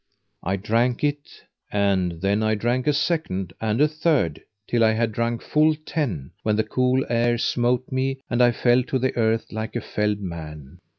[0.41, 1.29] I drank it,
[1.71, 6.31] and then I drank a second and a third, till I had drunk full ten,
[6.41, 10.19] when the cool air smote me and I fell to the earth like a felled
[10.19, 10.79] man.